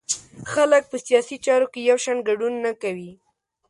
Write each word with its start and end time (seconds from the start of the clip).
خلک 0.51 0.83
په 0.91 0.97
سیاسي 1.07 1.37
چارو 1.45 1.67
کې 1.73 1.81
یو 1.89 1.97
شان 2.03 2.17
ګډون 2.29 2.53
نه 2.65 2.71
کوي. 2.81 3.11